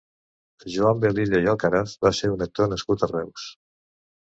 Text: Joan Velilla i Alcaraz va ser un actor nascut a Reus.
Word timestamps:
Joan 0.75 1.03
Velilla 1.03 1.41
i 1.43 1.51
Alcaraz 1.51 1.95
va 2.07 2.13
ser 2.21 2.33
un 2.39 2.43
actor 2.49 2.73
nascut 2.75 3.07
a 3.09 3.13
Reus. 3.15 3.49